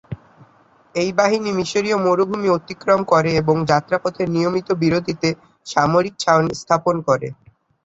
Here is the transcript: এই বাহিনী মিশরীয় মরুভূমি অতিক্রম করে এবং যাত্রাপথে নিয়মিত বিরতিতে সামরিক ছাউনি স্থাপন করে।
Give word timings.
এই 0.95 1.09
বাহিনী 1.13 1.49
মিশরীয় 1.57 1.97
মরুভূমি 2.05 2.47
অতিক্রম 2.51 2.99
করে 3.11 3.31
এবং 3.41 3.55
যাত্রাপথে 3.71 4.23
নিয়মিত 4.27 4.69
বিরতিতে 4.81 5.29
সামরিক 5.67 6.13
ছাউনি 6.19 6.53
স্থাপন 6.61 6.95
করে। 7.07 7.27